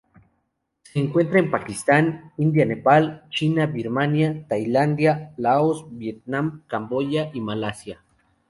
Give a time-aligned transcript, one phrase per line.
[0.81, 8.03] Se encuentra en Pakistán, India Nepal, China Birmania, Tailandia, Laos, Vietnam Camboya y Malasia.